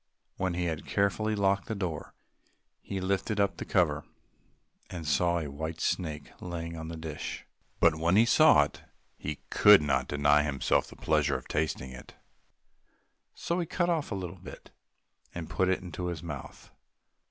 [0.37, 2.15] When he had carefully locked the door,
[2.81, 4.03] he lifted up the cover,
[4.89, 7.45] and saw a white snake lying on the dish.
[7.79, 8.81] But when he saw it
[9.15, 12.15] he could not deny himself the pleasure of tasting it,
[13.35, 14.71] so he cut off a little bit
[15.35, 16.71] and put it into his mouth.